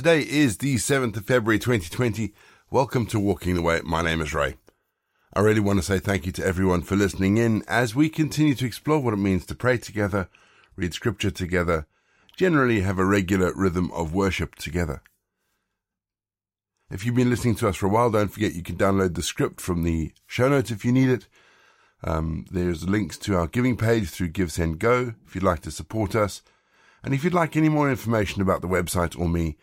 Today 0.00 0.20
is 0.20 0.56
the 0.56 0.76
7th 0.76 1.18
of 1.18 1.26
February 1.26 1.58
2020. 1.58 2.32
Welcome 2.70 3.04
to 3.04 3.20
Walking 3.20 3.54
the 3.54 3.60
Way. 3.60 3.82
My 3.84 4.00
name 4.00 4.22
is 4.22 4.32
Ray. 4.32 4.56
I 5.34 5.40
really 5.40 5.60
want 5.60 5.78
to 5.78 5.84
say 5.84 5.98
thank 5.98 6.24
you 6.24 6.32
to 6.32 6.42
everyone 6.42 6.80
for 6.80 6.96
listening 6.96 7.36
in 7.36 7.62
as 7.68 7.94
we 7.94 8.08
continue 8.08 8.54
to 8.54 8.64
explore 8.64 9.00
what 9.00 9.12
it 9.12 9.18
means 9.18 9.44
to 9.44 9.54
pray 9.54 9.76
together, 9.76 10.30
read 10.74 10.94
scripture 10.94 11.30
together, 11.30 11.86
generally 12.34 12.80
have 12.80 12.98
a 12.98 13.04
regular 13.04 13.52
rhythm 13.54 13.92
of 13.92 14.14
worship 14.14 14.54
together. 14.54 15.02
If 16.90 17.04
you've 17.04 17.14
been 17.14 17.28
listening 17.28 17.56
to 17.56 17.68
us 17.68 17.76
for 17.76 17.84
a 17.84 17.90
while, 17.90 18.10
don't 18.10 18.32
forget 18.32 18.54
you 18.54 18.62
can 18.62 18.76
download 18.76 19.16
the 19.16 19.22
script 19.22 19.60
from 19.60 19.82
the 19.82 20.12
show 20.26 20.48
notes 20.48 20.70
if 20.70 20.82
you 20.82 20.92
need 20.92 21.10
it. 21.10 21.28
Um, 22.02 22.46
there's 22.50 22.88
links 22.88 23.18
to 23.18 23.36
our 23.36 23.48
giving 23.48 23.76
page 23.76 24.08
through 24.08 24.30
GiveSendGo 24.30 25.16
if 25.26 25.34
you'd 25.34 25.44
like 25.44 25.60
to 25.60 25.70
support 25.70 26.16
us. 26.16 26.40
And 27.04 27.12
if 27.12 27.22
you'd 27.22 27.34
like 27.34 27.54
any 27.54 27.68
more 27.68 27.90
information 27.90 28.40
about 28.40 28.62
the 28.62 28.66
website 28.66 29.18
or 29.20 29.28
me, 29.28 29.58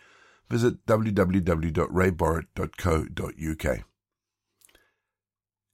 visit 0.50 0.86
www.rayborrett.co.uk. 0.86 3.84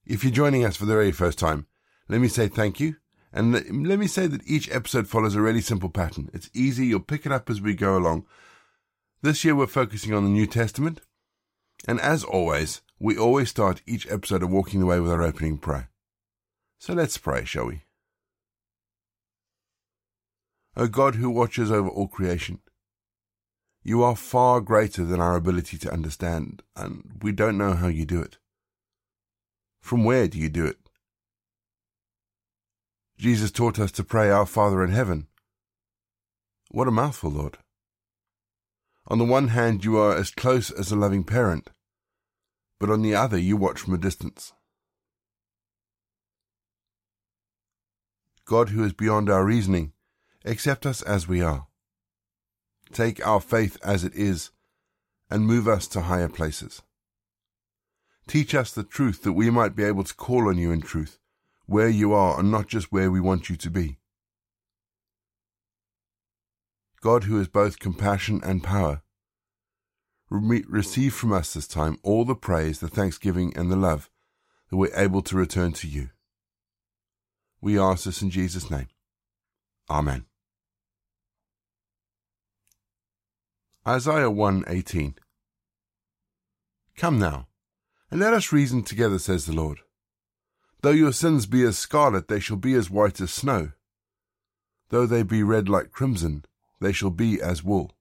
If 0.05 0.23
you're 0.23 0.33
joining 0.33 0.65
us 0.65 0.75
for 0.75 0.85
the 0.85 0.93
very 0.93 1.11
first 1.11 1.39
time, 1.39 1.65
let 2.09 2.19
me 2.19 2.27
say 2.27 2.47
thank 2.47 2.79
you. 2.79 2.97
And 3.31 3.87
let 3.87 3.97
me 3.97 4.07
say 4.07 4.27
that 4.27 4.45
each 4.45 4.69
episode 4.69 5.07
follows 5.07 5.35
a 5.35 5.41
really 5.41 5.61
simple 5.61 5.89
pattern. 5.89 6.29
It's 6.33 6.49
easy, 6.53 6.85
you'll 6.85 6.99
pick 6.99 7.25
it 7.25 7.31
up 7.31 7.49
as 7.49 7.61
we 7.61 7.73
go 7.73 7.97
along. 7.97 8.25
This 9.23 9.43
year 9.43 9.55
we're 9.55 9.67
focusing 9.67 10.13
on 10.13 10.23
the 10.23 10.29
New 10.29 10.45
Testament. 10.45 11.01
And 11.87 11.99
as 11.99 12.23
always, 12.23 12.81
we 12.99 13.17
always 13.17 13.49
start 13.49 13.81
each 13.87 14.07
episode 14.09 14.43
of 14.43 14.51
Walking 14.51 14.79
the 14.79 14.85
Way 14.85 14.99
with 14.99 15.11
our 15.11 15.23
opening 15.23 15.57
prayer. 15.57 15.89
So 16.77 16.93
let's 16.93 17.17
pray, 17.17 17.45
shall 17.45 17.65
we? 17.65 17.81
O 20.75 20.87
God 20.87 21.15
who 21.15 21.29
watches 21.29 21.71
over 21.71 21.89
all 21.89 22.07
creation, 22.07 22.59
you 23.83 24.01
are 24.01 24.15
far 24.15 24.61
greater 24.61 25.03
than 25.03 25.19
our 25.19 25.35
ability 25.35 25.77
to 25.79 25.91
understand, 25.91 26.63
and 26.75 27.19
we 27.21 27.33
don't 27.33 27.57
know 27.57 27.73
how 27.73 27.87
you 27.87 28.05
do 28.05 28.21
it. 28.21 28.37
From 29.81 30.05
where 30.05 30.29
do 30.29 30.37
you 30.37 30.49
do 30.49 30.65
it? 30.65 30.77
Jesus 33.17 33.51
taught 33.51 33.79
us 33.79 33.91
to 33.93 34.03
pray, 34.03 34.29
Our 34.29 34.45
Father 34.45 34.83
in 34.83 34.91
heaven. 34.91 35.27
What 36.69 36.87
a 36.87 36.91
mouthful, 36.91 37.31
Lord. 37.31 37.57
On 39.07 39.17
the 39.17 39.25
one 39.25 39.49
hand, 39.49 39.83
you 39.83 39.97
are 39.97 40.15
as 40.15 40.31
close 40.31 40.71
as 40.71 40.91
a 40.91 40.95
loving 40.95 41.25
parent, 41.25 41.69
but 42.79 42.89
on 42.89 43.01
the 43.01 43.13
other, 43.13 43.37
you 43.37 43.57
watch 43.57 43.81
from 43.81 43.93
a 43.93 43.97
distance. 43.97 44.53
God, 48.45 48.69
who 48.69 48.83
is 48.83 48.93
beyond 48.93 49.29
our 49.29 49.45
reasoning, 49.45 49.91
accept 50.45 50.85
us 50.85 51.01
as 51.01 51.27
we 51.27 51.41
are. 51.41 51.67
Take 52.91 53.25
our 53.25 53.39
faith 53.39 53.77
as 53.83 54.03
it 54.03 54.13
is 54.13 54.51
and 55.29 55.47
move 55.47 55.67
us 55.67 55.87
to 55.87 56.01
higher 56.01 56.29
places. 56.29 56.81
Teach 58.27 58.53
us 58.53 58.71
the 58.71 58.83
truth 58.83 59.23
that 59.23 59.33
we 59.33 59.49
might 59.49 59.75
be 59.75 59.83
able 59.83 60.03
to 60.03 60.15
call 60.15 60.47
on 60.47 60.57
you 60.57 60.71
in 60.71 60.81
truth, 60.81 61.19
where 61.65 61.89
you 61.89 62.13
are 62.13 62.39
and 62.39 62.51
not 62.51 62.67
just 62.67 62.91
where 62.91 63.11
we 63.11 63.19
want 63.19 63.49
you 63.49 63.55
to 63.55 63.69
be. 63.69 63.97
God, 67.01 67.25
who 67.25 67.39
is 67.39 67.47
both 67.47 67.79
compassion 67.79 68.39
and 68.43 68.63
power, 68.63 69.01
receive 70.29 71.13
from 71.13 71.33
us 71.33 71.53
this 71.53 71.67
time 71.67 71.97
all 72.01 72.25
the 72.25 72.35
praise, 72.35 72.79
the 72.79 72.87
thanksgiving, 72.87 73.53
and 73.57 73.71
the 73.71 73.75
love 73.75 74.09
that 74.69 74.77
we're 74.77 74.95
able 74.95 75.21
to 75.21 75.35
return 75.35 75.73
to 75.73 75.87
you. 75.87 76.09
We 77.61 77.77
ask 77.77 78.05
this 78.05 78.21
in 78.21 78.29
Jesus' 78.29 78.71
name. 78.71 78.87
Amen. 79.89 80.25
Isaiah 83.85 84.31
1:18 84.31 85.15
Come 86.95 87.19
now, 87.19 87.49
and 88.09 88.17
let 88.21 88.33
us 88.33 88.53
reason 88.53 88.83
together, 88.83 89.19
says 89.19 89.45
the 89.45 89.51
Lord. 89.51 89.79
Though 90.81 90.91
your 90.91 91.11
sins 91.11 91.47
be 91.47 91.63
as 91.63 91.77
scarlet, 91.77 92.29
they 92.29 92.39
shall 92.39 92.55
be 92.55 92.75
as 92.75 92.89
white 92.89 93.19
as 93.19 93.33
snow. 93.33 93.73
Though 94.87 95.05
they 95.05 95.21
be 95.21 95.43
red 95.43 95.67
like 95.67 95.91
crimson, 95.91 96.45
they 96.79 96.93
shall 96.93 97.09
be 97.09 97.41
as 97.41 97.61
wool. 97.61 97.91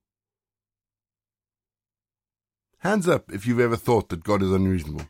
Hands 2.77 3.05
up 3.09 3.29
if 3.33 3.45
you've 3.45 3.59
ever 3.59 3.75
thought 3.75 4.07
that 4.07 4.23
God 4.23 4.41
is 4.41 4.51
unreasonable. 4.53 5.09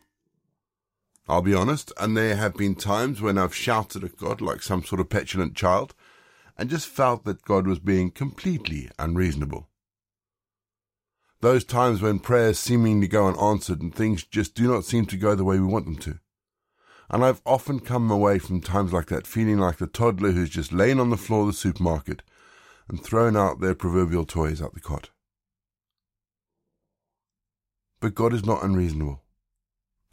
I'll 1.28 1.42
be 1.42 1.54
honest, 1.54 1.92
and 2.00 2.16
there 2.16 2.34
have 2.34 2.54
been 2.54 2.74
times 2.74 3.20
when 3.20 3.38
I've 3.38 3.54
shouted 3.54 4.02
at 4.02 4.16
God 4.16 4.40
like 4.40 4.60
some 4.60 4.82
sort 4.82 5.00
of 5.00 5.08
petulant 5.08 5.54
child 5.54 5.94
and 6.58 6.68
just 6.68 6.88
felt 6.88 7.24
that 7.26 7.44
God 7.44 7.68
was 7.68 7.78
being 7.78 8.10
completely 8.10 8.90
unreasonable. 8.98 9.68
Those 11.44 11.62
times 11.62 12.00
when 12.00 12.20
prayers 12.20 12.58
seemingly 12.58 13.06
go 13.06 13.26
unanswered 13.26 13.82
and 13.82 13.94
things 13.94 14.24
just 14.24 14.54
do 14.54 14.66
not 14.66 14.86
seem 14.86 15.04
to 15.04 15.18
go 15.18 15.34
the 15.34 15.44
way 15.44 15.58
we 15.58 15.66
want 15.66 15.84
them 15.84 15.98
to. 15.98 16.18
And 17.10 17.22
I've 17.22 17.42
often 17.44 17.80
come 17.80 18.10
away 18.10 18.38
from 18.38 18.62
times 18.62 18.94
like 18.94 19.08
that 19.08 19.26
feeling 19.26 19.58
like 19.58 19.76
the 19.76 19.86
toddler 19.86 20.30
who's 20.30 20.48
just 20.48 20.72
lain 20.72 20.98
on 20.98 21.10
the 21.10 21.18
floor 21.18 21.42
of 21.42 21.48
the 21.48 21.52
supermarket 21.52 22.22
and 22.88 22.98
thrown 22.98 23.36
out 23.36 23.60
their 23.60 23.74
proverbial 23.74 24.24
toys 24.24 24.62
out 24.62 24.72
the 24.72 24.80
cot. 24.80 25.10
But 28.00 28.14
God 28.14 28.32
is 28.32 28.46
not 28.46 28.64
unreasonable. 28.64 29.20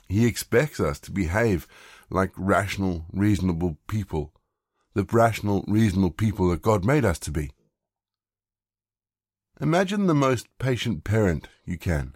He 0.09 0.25
expects 0.25 0.81
us 0.81 0.99
to 0.99 1.11
behave 1.11 1.65
like 2.09 2.33
rational, 2.35 3.05
reasonable 3.13 3.77
people, 3.87 4.33
the 4.95 5.07
rational, 5.09 5.63
reasonable 5.65 6.11
people 6.11 6.49
that 6.49 6.61
God 6.61 6.83
made 6.83 7.05
us 7.05 7.19
to 7.19 7.31
be. 7.31 7.51
Imagine 9.61 10.07
the 10.07 10.15
most 10.15 10.47
patient 10.57 11.03
parent 11.03 11.47
you 11.65 11.77
can. 11.77 12.15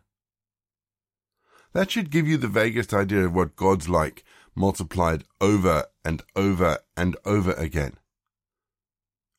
That 1.73 1.91
should 1.91 2.09
give 2.09 2.27
you 2.27 2.37
the 2.37 2.47
vaguest 2.47 2.91
idea 2.91 3.23
of 3.23 3.35
what 3.35 3.55
God's 3.55 3.87
like, 3.87 4.23
multiplied 4.55 5.25
over 5.39 5.85
and 6.03 6.23
over 6.35 6.79
and 6.97 7.15
over 7.23 7.51
again. 7.53 7.97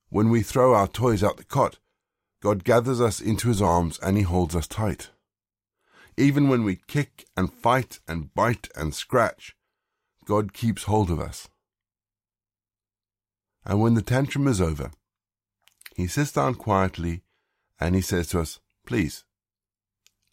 When 0.08 0.30
we 0.30 0.42
throw 0.42 0.72
our 0.72 0.86
toys 0.86 1.24
out 1.24 1.36
the 1.36 1.42
cot, 1.42 1.78
God 2.40 2.62
gathers 2.62 3.00
us 3.00 3.20
into 3.20 3.48
his 3.48 3.60
arms 3.60 3.98
and 4.00 4.16
he 4.16 4.22
holds 4.22 4.54
us 4.54 4.68
tight. 4.68 5.10
Even 6.16 6.48
when 6.48 6.62
we 6.62 6.78
kick 6.86 7.26
and 7.36 7.52
fight 7.52 7.98
and 8.06 8.32
bite 8.34 8.68
and 8.76 8.94
scratch, 8.94 9.56
God 10.24 10.52
keeps 10.52 10.84
hold 10.84 11.10
of 11.10 11.18
us. 11.18 11.48
And 13.64 13.80
when 13.80 13.94
the 13.94 14.02
tantrum 14.02 14.46
is 14.46 14.60
over, 14.60 14.92
he 15.96 16.06
sits 16.06 16.30
down 16.30 16.54
quietly 16.54 17.22
and 17.80 17.94
he 17.94 18.00
says 18.00 18.28
to 18.28 18.40
us, 18.40 18.60
Please, 18.86 19.24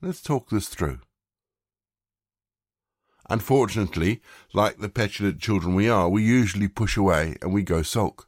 let's 0.02 0.22
talk 0.22 0.50
this 0.50 0.68
through. 0.68 1.00
Unfortunately, 3.30 4.22
like 4.54 4.80
the 4.80 4.90
petulant 4.90 5.40
children 5.40 5.76
we 5.76 5.90
are, 5.90 6.09
we 6.09 6.24
usually 6.24 6.68
push 6.68 6.98
away 6.98 7.36
and 7.42 7.54
we 7.54 7.64
go 7.64 7.81
sulk. 7.81 8.28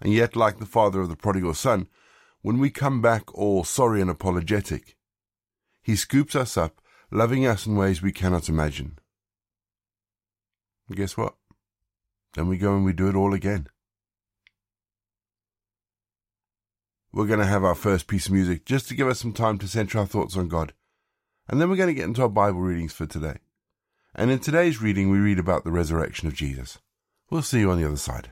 And 0.00 0.12
yet, 0.12 0.34
like 0.34 0.58
the 0.58 0.66
father 0.66 1.00
of 1.00 1.10
the 1.10 1.16
prodigal 1.16 1.54
son, 1.54 1.86
when 2.40 2.58
we 2.58 2.70
come 2.70 3.02
back 3.02 3.34
all 3.34 3.64
sorry 3.64 4.00
and 4.00 4.10
apologetic, 4.10 4.96
he 5.82 5.94
scoops 5.94 6.34
us 6.34 6.56
up, 6.56 6.80
loving 7.10 7.46
us 7.46 7.66
in 7.66 7.76
ways 7.76 8.00
we 8.00 8.12
cannot 8.12 8.48
imagine. 8.48 8.98
And 10.88 10.96
guess 10.96 11.16
what? 11.16 11.34
Then 12.34 12.48
we 12.48 12.56
go 12.56 12.74
and 12.74 12.84
we 12.84 12.94
do 12.94 13.08
it 13.08 13.16
all 13.16 13.34
again. 13.34 13.68
We're 17.12 17.26
going 17.26 17.40
to 17.40 17.46
have 17.46 17.64
our 17.64 17.74
first 17.74 18.06
piece 18.06 18.26
of 18.26 18.32
music 18.32 18.64
just 18.64 18.88
to 18.88 18.94
give 18.94 19.08
us 19.08 19.18
some 19.18 19.32
time 19.32 19.58
to 19.58 19.68
center 19.68 19.98
our 19.98 20.06
thoughts 20.06 20.36
on 20.36 20.48
God. 20.48 20.72
And 21.48 21.60
then 21.60 21.68
we're 21.68 21.76
going 21.76 21.88
to 21.88 21.94
get 21.94 22.04
into 22.06 22.22
our 22.22 22.28
Bible 22.28 22.60
readings 22.60 22.92
for 22.92 23.06
today. 23.06 23.38
And 24.14 24.30
in 24.30 24.38
today's 24.38 24.80
reading, 24.80 25.10
we 25.10 25.18
read 25.18 25.38
about 25.38 25.64
the 25.64 25.72
resurrection 25.72 26.28
of 26.28 26.34
Jesus. 26.34 26.78
We'll 27.30 27.42
see 27.42 27.60
you 27.60 27.70
on 27.70 27.80
the 27.80 27.86
other 27.86 27.96
side. 27.96 28.30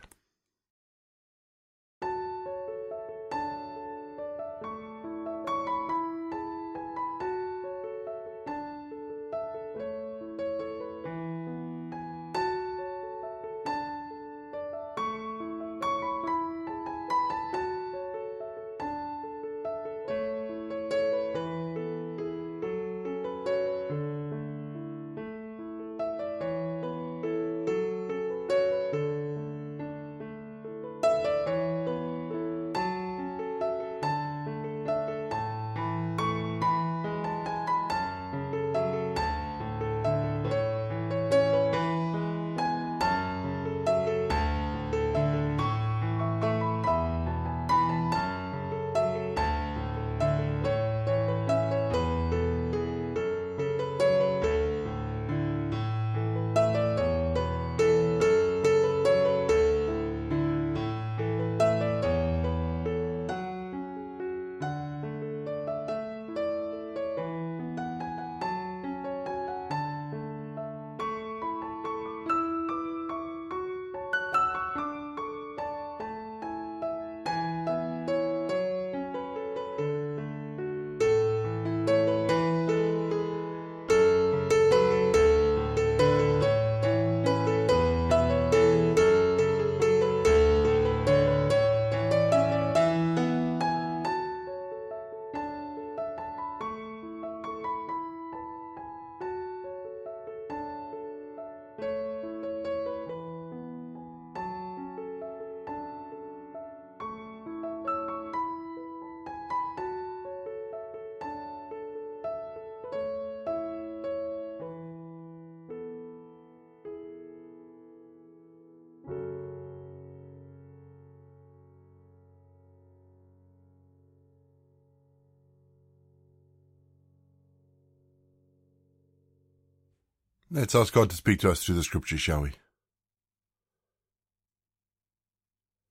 Let's 130.51 130.75
ask 130.75 130.95
God 130.95 131.11
to 131.11 131.17
speak 131.17 131.41
to 131.41 131.51
us 131.51 131.63
through 131.63 131.75
the 131.75 131.83
scriptures, 131.83 132.21
shall 132.21 132.41
we? 132.41 132.53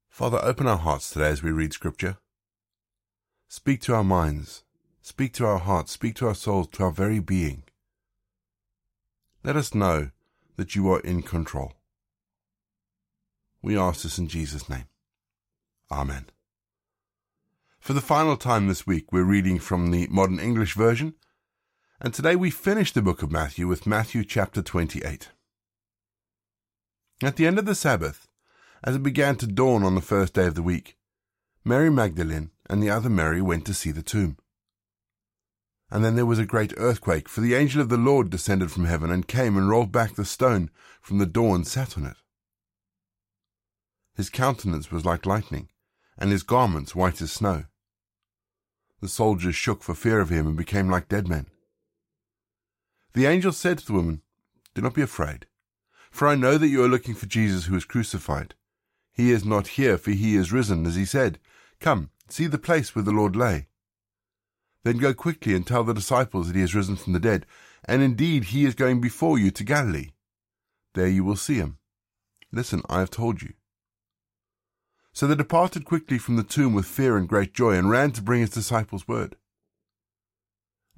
Father, 0.09 0.39
open 0.41 0.65
our 0.65 0.79
hearts 0.79 1.11
today 1.11 1.29
as 1.29 1.43
we 1.43 1.51
read 1.51 1.73
scripture. 1.73 2.17
Speak 3.47 3.81
to 3.81 3.93
our 3.93 4.03
minds, 4.03 4.63
speak 4.99 5.33
to 5.33 5.45
our 5.45 5.59
hearts, 5.59 5.91
speak 5.91 6.15
to 6.15 6.27
our 6.27 6.33
souls, 6.33 6.67
to 6.69 6.85
our 6.85 6.91
very 6.91 7.19
being. 7.19 7.63
Let 9.43 9.55
us 9.55 9.75
know 9.75 10.09
that 10.55 10.75
you 10.75 10.91
are 10.91 11.01
in 11.01 11.21
control. 11.21 11.73
We 13.61 13.77
ask 13.77 14.01
this 14.01 14.17
in 14.17 14.27
Jesus' 14.27 14.67
name. 14.67 14.87
Amen. 15.91 16.25
For 17.79 17.93
the 17.93 18.01
final 18.01 18.37
time 18.37 18.67
this 18.67 18.87
week, 18.87 19.13
we're 19.13 19.23
reading 19.23 19.59
from 19.59 19.91
the 19.91 20.07
Modern 20.09 20.39
English 20.39 20.73
Version, 20.73 21.13
and 21.99 22.13
today 22.13 22.35
we 22.35 22.51
finish 22.51 22.91
the 22.91 23.01
book 23.01 23.23
of 23.23 23.31
Matthew 23.31 23.67
with 23.67 23.87
Matthew 23.87 24.23
chapter 24.23 24.61
28. 24.61 25.29
At 27.23 27.37
the 27.37 27.47
end 27.47 27.57
of 27.57 27.65
the 27.65 27.73
Sabbath, 27.73 28.27
as 28.83 28.95
it 28.95 29.03
began 29.03 29.35
to 29.37 29.47
dawn 29.47 29.81
on 29.83 29.95
the 29.95 30.01
first 30.01 30.35
day 30.35 30.45
of 30.45 30.53
the 30.53 30.61
week, 30.61 30.95
Mary 31.65 31.89
Magdalene 31.89 32.51
and 32.69 32.83
the 32.83 32.89
other 32.91 33.09
Mary 33.09 33.41
went 33.41 33.65
to 33.65 33.73
see 33.73 33.89
the 33.89 34.03
tomb. 34.03 34.37
And 35.89 36.05
then 36.05 36.15
there 36.15 36.25
was 36.27 36.37
a 36.37 36.45
great 36.45 36.71
earthquake, 36.77 37.27
for 37.27 37.41
the 37.41 37.55
angel 37.55 37.81
of 37.81 37.89
the 37.89 37.97
Lord 37.97 38.29
descended 38.29 38.71
from 38.71 38.85
heaven 38.85 39.09
and 39.09 39.27
came 39.27 39.57
and 39.57 39.67
rolled 39.67 39.91
back 39.91 40.13
the 40.13 40.25
stone 40.25 40.69
from 41.01 41.17
the 41.17 41.25
door 41.25 41.55
and 41.55 41.65
sat 41.65 41.97
on 41.97 42.05
it. 42.05 42.17
His 44.15 44.29
countenance 44.29 44.91
was 44.91 45.03
like 45.03 45.25
lightning, 45.25 45.69
and 46.15 46.29
his 46.29 46.43
garments 46.43 46.93
white 46.93 47.21
as 47.21 47.31
snow. 47.31 47.63
The 49.01 49.09
soldiers 49.09 49.55
shook 49.55 49.81
for 49.81 49.95
fear 49.95 50.19
of 50.19 50.29
him 50.29 50.45
and 50.45 50.55
became 50.55 50.89
like 50.89 51.07
dead 51.07 51.27
men. 51.27 51.47
The 53.13 53.25
angel 53.25 53.51
said 53.51 53.79
to 53.79 53.85
the 53.85 53.93
woman, 53.93 54.21
Do 54.73 54.81
not 54.81 54.93
be 54.93 55.01
afraid, 55.01 55.47
for 56.11 56.27
I 56.27 56.35
know 56.35 56.57
that 56.57 56.67
you 56.67 56.83
are 56.83 56.89
looking 56.89 57.15
for 57.15 57.25
Jesus 57.25 57.65
who 57.65 57.73
was 57.73 57.85
crucified. 57.85 58.53
He 59.11 59.31
is 59.31 59.43
not 59.43 59.69
here, 59.69 59.97
for 59.97 60.11
he 60.11 60.35
is 60.35 60.51
risen, 60.51 60.85
as 60.85 60.95
he 60.95 61.05
said. 61.05 61.39
Come, 61.79 62.11
see 62.29 62.47
the 62.47 62.57
place 62.57 62.93
where 62.93 63.03
the 63.03 63.11
Lord 63.11 63.35
lay. 63.35 63.67
Then 64.83 64.99
go 64.99 65.13
quickly 65.13 65.55
and 65.55 65.65
tell 65.65 65.83
the 65.83 65.93
disciples 65.93 66.47
that 66.47 66.55
he 66.55 66.61
has 66.61 66.75
risen 66.75 66.95
from 66.95 67.13
the 67.13 67.19
dead, 67.19 67.45
and 67.85 68.01
indeed 68.01 68.45
he 68.45 68.65
is 68.65 68.75
going 68.75 69.01
before 69.01 69.39
you 69.39 69.51
to 69.51 69.63
Galilee. 69.63 70.11
There 70.93 71.07
you 71.07 71.23
will 71.23 71.35
see 71.35 71.55
him. 71.55 71.77
Listen, 72.51 72.81
I 72.89 72.99
have 72.99 73.09
told 73.09 73.41
you. 73.41 73.53
So 75.13 75.25
they 75.25 75.35
departed 75.35 75.83
quickly 75.83 76.17
from 76.19 76.35
the 76.35 76.43
tomb 76.43 76.73
with 76.73 76.85
fear 76.85 77.17
and 77.17 77.27
great 77.27 77.53
joy, 77.53 77.73
and 77.73 77.89
ran 77.89 78.11
to 78.11 78.21
bring 78.21 78.41
his 78.41 78.51
disciples 78.51 79.07
word. 79.07 79.35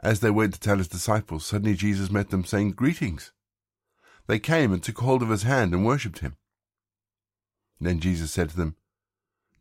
As 0.01 0.21
they 0.21 0.29
went 0.29 0.53
to 0.53 0.59
tell 0.59 0.77
his 0.77 0.87
disciples, 0.87 1.45
suddenly 1.45 1.75
Jesus 1.75 2.09
met 2.09 2.29
them, 2.29 2.45
saying, 2.45 2.71
Greetings. 2.71 3.31
They 4.27 4.39
came 4.39 4.71
and 4.71 4.81
took 4.81 4.99
hold 4.99 5.21
of 5.21 5.29
his 5.29 5.43
hand 5.43 5.73
and 5.73 5.85
worshipped 5.85 6.19
him. 6.19 6.37
Then 7.81 7.99
Jesus 7.99 8.31
said 8.31 8.49
to 8.49 8.57
them, 8.57 8.75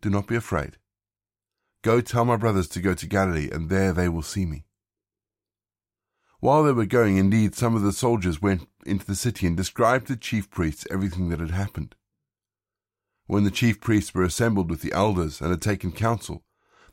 Do 0.01 0.11
not 0.11 0.27
be 0.27 0.37
afraid. 0.37 0.77
Go 1.83 2.01
tell 2.01 2.25
my 2.25 2.37
brothers 2.37 2.69
to 2.69 2.81
go 2.81 2.95
to 2.95 3.07
Galilee, 3.07 3.49
and 3.51 3.69
there 3.69 3.93
they 3.93 4.09
will 4.09 4.23
see 4.23 4.47
me. 4.47 4.65
While 6.41 6.63
they 6.63 6.73
were 6.73 6.87
going, 6.87 7.17
indeed, 7.17 7.55
some 7.55 7.75
of 7.75 7.83
the 7.83 7.93
soldiers 7.93 8.41
went 8.41 8.69
into 8.87 9.07
the 9.07 9.17
city 9.17 9.47
and 9.47 9.57
described 9.57 10.07
to 10.07 10.15
the 10.15 10.21
chief 10.21 10.51
priests 10.51 10.87
everything 10.91 11.31
that 11.31 11.41
had 11.41 11.51
happened. 11.51 11.97
When 13.27 13.45
the 13.45 13.51
chief 13.51 13.81
priests 13.81 14.15
were 14.15 14.23
assembled 14.23 14.71
with 14.71 14.83
the 14.83 14.93
elders 14.93 15.41
and 15.41 15.51
had 15.51 15.63
taken 15.63 15.93
counsel, 15.93 16.45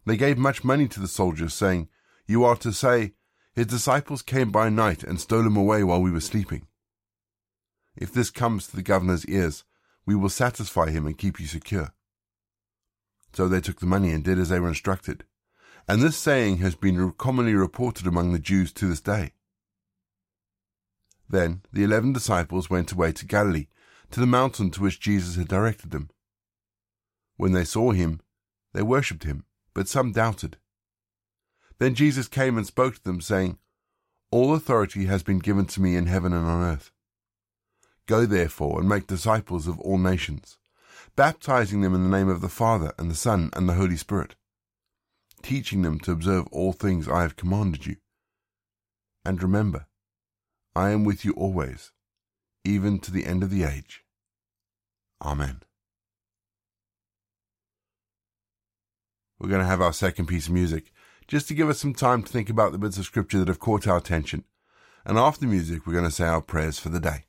they 0.05 0.17
gave 0.17 0.37
much 0.37 0.63
money 0.63 0.87
to 0.87 0.99
the 0.99 1.07
soldiers, 1.07 1.53
saying, 1.53 1.89
You 2.27 2.43
are 2.43 2.55
to 2.57 2.73
say, 2.73 3.13
His 3.55 3.67
disciples 3.67 4.21
came 4.21 4.51
by 4.51 4.69
night 4.69 5.01
and 5.01 5.19
stole 5.19 5.47
him 5.47 5.55
away 5.55 5.83
while 5.83 6.01
we 6.01 6.11
were 6.11 6.19
sleeping. 6.19 6.67
If 7.95 8.11
this 8.11 8.29
comes 8.29 8.67
to 8.67 8.75
the 8.75 8.83
governor's 8.83 9.25
ears, 9.25 9.63
we 10.05 10.13
will 10.13 10.29
satisfy 10.29 10.91
him 10.91 11.07
and 11.07 11.17
keep 11.17 11.39
you 11.39 11.47
secure. 11.47 11.93
So 13.31 13.47
they 13.47 13.61
took 13.61 13.79
the 13.79 13.85
money 13.85 14.11
and 14.11 14.23
did 14.23 14.39
as 14.39 14.49
they 14.49 14.59
were 14.59 14.67
instructed. 14.67 15.23
And 15.87 16.01
this 16.01 16.17
saying 16.17 16.57
has 16.57 16.75
been 16.75 17.13
commonly 17.13 17.53
reported 17.53 18.05
among 18.07 18.33
the 18.33 18.39
Jews 18.39 18.73
to 18.73 18.87
this 18.87 19.01
day. 19.01 19.31
Then 21.29 21.61
the 21.71 21.83
eleven 21.83 22.11
disciples 22.11 22.69
went 22.69 22.91
away 22.91 23.13
to 23.13 23.25
Galilee, 23.25 23.67
to 24.11 24.19
the 24.19 24.25
mountain 24.25 24.69
to 24.71 24.81
which 24.81 24.99
Jesus 24.99 25.37
had 25.37 25.47
directed 25.47 25.91
them. 25.91 26.09
When 27.37 27.53
they 27.53 27.63
saw 27.63 27.91
him, 27.91 28.19
they 28.73 28.81
worshipped 28.81 29.23
him, 29.23 29.45
but 29.73 29.87
some 29.87 30.11
doubted. 30.11 30.57
Then 31.77 31.95
Jesus 31.95 32.27
came 32.27 32.57
and 32.57 32.65
spoke 32.65 32.95
to 32.95 33.03
them, 33.03 33.21
saying, 33.21 33.57
All 34.31 34.53
authority 34.53 35.05
has 35.05 35.23
been 35.23 35.39
given 35.39 35.65
to 35.67 35.81
me 35.81 35.95
in 35.95 36.05
heaven 36.05 36.33
and 36.33 36.45
on 36.45 36.63
earth. 36.63 36.91
Go 38.07 38.25
therefore 38.25 38.79
and 38.79 38.87
make 38.87 39.07
disciples 39.07 39.67
of 39.67 39.79
all 39.79 39.97
nations, 39.97 40.57
baptizing 41.15 41.81
them 41.81 41.95
in 41.95 42.03
the 42.03 42.17
name 42.17 42.29
of 42.29 42.41
the 42.41 42.49
Father 42.49 42.93
and 42.97 43.09
the 43.09 43.15
Son 43.15 43.49
and 43.53 43.67
the 43.67 43.73
Holy 43.73 43.97
Spirit, 43.97 44.35
teaching 45.41 45.81
them 45.81 45.99
to 45.99 46.11
observe 46.11 46.47
all 46.51 46.71
things 46.71 47.09
I 47.09 47.23
have 47.23 47.35
commanded 47.35 47.85
you. 47.85 47.97
And 49.25 49.41
remember, 49.41 49.87
I 50.75 50.91
am 50.91 51.03
with 51.03 51.25
you 51.25 51.31
always, 51.33 51.91
even 52.63 52.99
to 52.99 53.11
the 53.11 53.25
end 53.25 53.43
of 53.43 53.49
the 53.49 53.63
age. 53.63 54.03
Amen. 55.21 55.61
We're 59.39 59.49
going 59.49 59.61
to 59.61 59.67
have 59.67 59.81
our 59.81 59.93
second 59.93 60.27
piece 60.27 60.47
of 60.47 60.53
music, 60.53 60.91
just 61.27 61.47
to 61.47 61.53
give 61.53 61.69
us 61.69 61.79
some 61.79 61.93
time 61.93 62.23
to 62.23 62.31
think 62.31 62.49
about 62.49 62.71
the 62.71 62.77
bits 62.77 62.97
of 62.97 63.05
scripture 63.05 63.39
that 63.39 63.47
have 63.47 63.59
caught 63.59 63.87
our 63.87 63.97
attention. 63.97 64.43
And 65.05 65.17
after 65.17 65.45
music, 65.45 65.85
we're 65.85 65.93
going 65.93 66.05
to 66.05 66.11
say 66.11 66.25
our 66.25 66.41
prayers 66.41 66.79
for 66.79 66.89
the 66.89 66.99
day. 66.99 67.25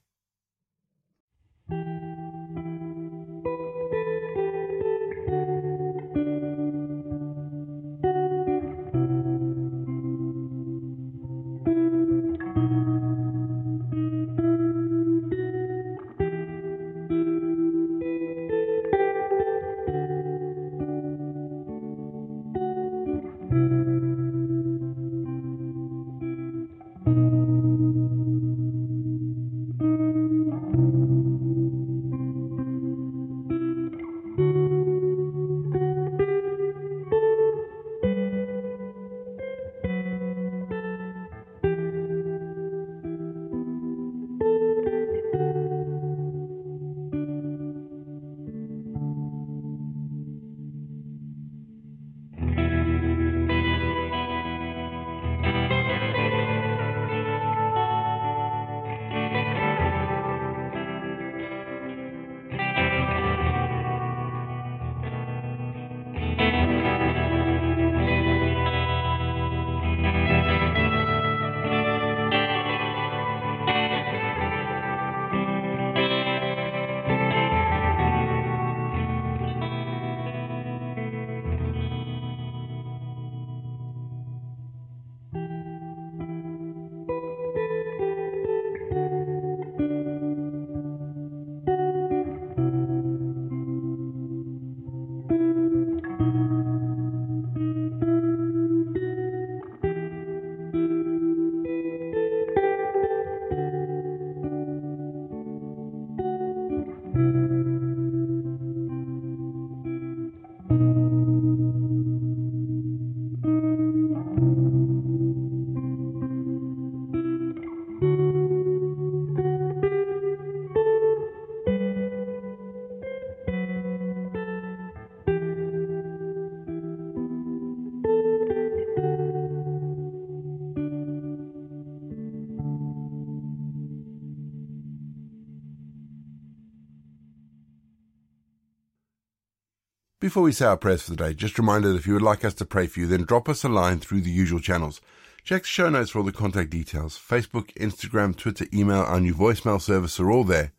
Before 140.26 140.42
we 140.42 140.50
say 140.50 140.66
our 140.66 140.76
prayers 140.76 141.02
for 141.02 141.11
the 141.12 141.16
day, 141.16 141.35
just 141.35 141.56
a 141.56 141.62
reminder 141.62 141.92
that 141.92 141.99
if 141.99 142.06
you 142.09 142.14
would 142.14 142.21
like 142.21 142.45
us 142.45 142.54
to 142.54 142.64
pray 142.64 142.88
for 142.88 142.99
you, 142.99 143.06
then 143.06 143.23
drop 143.23 143.49
us 143.49 143.62
a 143.62 143.68
line 143.68 144.00
through 144.00 144.23
the 144.23 144.28
usual 144.28 144.59
channels. 144.59 145.00
Check 145.45 145.62
the 145.62 145.68
show 145.68 145.88
notes 145.88 146.11
for 146.11 146.18
all 146.18 146.25
the 146.25 146.33
contact 146.33 146.68
details. 146.71 147.16
Facebook, 147.16 147.73
Instagram, 147.75 148.35
Twitter, 148.35 148.66
email, 148.75 149.02
our 149.02 149.21
new 149.21 149.33
voicemail 149.33 149.80
service 149.80 150.18
are 150.18 150.28
all 150.28 150.42
there. 150.42 150.73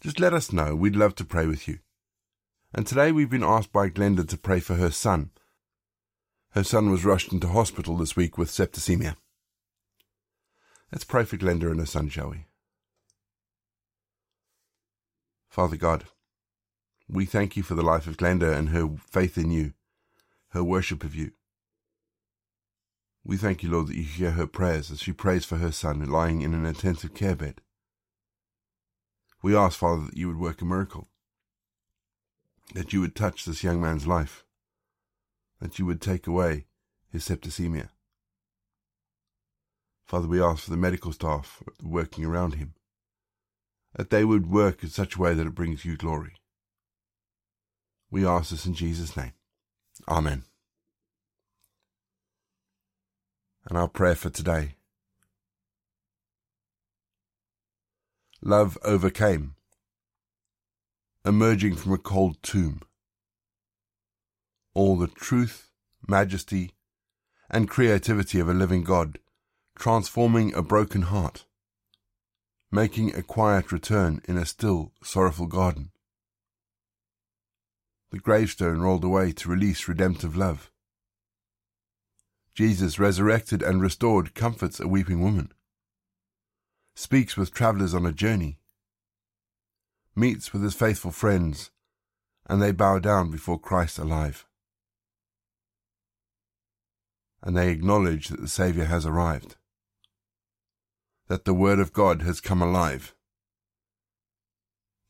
Just 0.00 0.18
let 0.18 0.34
us 0.34 0.52
know. 0.52 0.74
We'd 0.74 0.96
love 0.96 1.14
to 1.14 1.24
pray 1.24 1.46
with 1.46 1.68
you. 1.68 1.78
And 2.74 2.88
today 2.88 3.12
we've 3.12 3.30
been 3.30 3.44
asked 3.44 3.70
by 3.70 3.88
Glenda 3.88 4.26
to 4.26 4.36
pray 4.36 4.58
for 4.58 4.74
her 4.74 4.90
son. 4.90 5.30
Her 6.54 6.64
son 6.64 6.90
was 6.90 7.04
rushed 7.04 7.32
into 7.32 7.46
hospital 7.46 7.96
this 7.96 8.16
week 8.16 8.36
with 8.36 8.50
septicemia. 8.50 9.14
Let's 10.90 11.04
pray 11.04 11.22
for 11.22 11.36
Glenda 11.36 11.70
and 11.70 11.78
her 11.78 11.86
son, 11.86 12.08
shall 12.08 12.30
we? 12.30 12.46
Father 15.48 15.76
God, 15.76 16.06
we 17.08 17.24
thank 17.24 17.56
you 17.56 17.62
for 17.62 17.74
the 17.74 17.82
life 17.82 18.06
of 18.06 18.18
Glenda 18.18 18.54
and 18.54 18.68
her 18.68 18.88
faith 19.10 19.38
in 19.38 19.50
you, 19.50 19.72
her 20.50 20.62
worship 20.62 21.02
of 21.04 21.14
you. 21.14 21.32
We 23.24 23.36
thank 23.36 23.62
you, 23.62 23.70
Lord, 23.70 23.88
that 23.88 23.96
you 23.96 24.04
hear 24.04 24.32
her 24.32 24.46
prayers 24.46 24.90
as 24.90 25.00
she 25.00 25.12
prays 25.12 25.44
for 25.44 25.56
her 25.56 25.72
son 25.72 26.04
lying 26.08 26.42
in 26.42 26.54
an 26.54 26.66
intensive 26.66 27.14
care 27.14 27.36
bed. 27.36 27.60
We 29.42 29.56
ask, 29.56 29.78
Father, 29.78 30.06
that 30.06 30.16
you 30.16 30.28
would 30.28 30.38
work 30.38 30.60
a 30.60 30.64
miracle, 30.64 31.08
that 32.74 32.92
you 32.92 33.00
would 33.00 33.14
touch 33.14 33.44
this 33.44 33.62
young 33.62 33.80
man's 33.80 34.06
life, 34.06 34.44
that 35.60 35.78
you 35.78 35.86
would 35.86 36.00
take 36.00 36.26
away 36.26 36.66
his 37.10 37.26
septicemia. 37.26 37.88
Father, 40.04 40.26
we 40.26 40.42
ask 40.42 40.64
for 40.64 40.70
the 40.70 40.76
medical 40.76 41.12
staff 41.12 41.62
working 41.82 42.24
around 42.24 42.54
him, 42.54 42.74
that 43.94 44.10
they 44.10 44.24
would 44.24 44.50
work 44.50 44.82
in 44.82 44.88
such 44.88 45.16
a 45.16 45.20
way 45.20 45.34
that 45.34 45.46
it 45.46 45.54
brings 45.54 45.84
you 45.84 45.96
glory. 45.96 46.34
We 48.10 48.26
ask 48.26 48.50
this 48.50 48.66
in 48.66 48.74
Jesus' 48.74 49.16
name. 49.16 49.32
Amen. 50.08 50.44
And 53.68 53.76
our 53.76 53.88
prayer 53.88 54.14
for 54.14 54.30
today. 54.30 54.76
Love 58.40 58.78
overcame, 58.84 59.56
emerging 61.24 61.74
from 61.74 61.92
a 61.92 61.98
cold 61.98 62.42
tomb. 62.42 62.80
All 64.74 64.96
the 64.96 65.08
truth, 65.08 65.70
majesty, 66.06 66.72
and 67.50 67.68
creativity 67.68 68.38
of 68.38 68.48
a 68.48 68.54
living 68.54 68.84
God, 68.84 69.18
transforming 69.76 70.54
a 70.54 70.62
broken 70.62 71.02
heart, 71.02 71.44
making 72.70 73.14
a 73.14 73.22
quiet 73.22 73.72
return 73.72 74.22
in 74.28 74.36
a 74.36 74.46
still, 74.46 74.92
sorrowful 75.02 75.46
garden. 75.46 75.90
The 78.10 78.18
gravestone 78.18 78.80
rolled 78.80 79.04
away 79.04 79.32
to 79.32 79.48
release 79.48 79.88
redemptive 79.88 80.36
love. 80.36 80.70
Jesus, 82.54 82.98
resurrected 82.98 83.62
and 83.62 83.80
restored, 83.80 84.34
comforts 84.34 84.80
a 84.80 84.88
weeping 84.88 85.22
woman 85.22 85.52
speaks 86.98 87.36
with 87.36 87.54
travellers 87.54 87.94
on 87.94 88.04
a 88.04 88.10
journey, 88.10 88.58
meets 90.16 90.52
with 90.52 90.64
his 90.64 90.74
faithful 90.74 91.12
friends, 91.12 91.70
and 92.46 92.60
they 92.60 92.72
bow 92.72 92.98
down 92.98 93.30
before 93.30 93.56
Christ 93.56 94.00
alive. 94.00 94.44
And 97.40 97.56
they 97.56 97.70
acknowledge 97.70 98.26
that 98.28 98.40
the 98.40 98.48
Saviour 98.48 98.86
has 98.86 99.06
arrived, 99.06 99.54
that 101.28 101.44
the 101.44 101.54
Word 101.54 101.78
of 101.78 101.92
God 101.92 102.22
has 102.22 102.40
come 102.40 102.60
alive, 102.60 103.14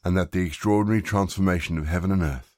and 0.05 0.15
that 0.15 0.33
the 0.33 0.45
extraordinary 0.45 1.01
transformation 1.01 1.79
of 1.79 1.87
heaven 1.87 2.13
and 2.13 2.23
earth 2.23 2.58